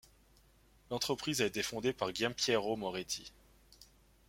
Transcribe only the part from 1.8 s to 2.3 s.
par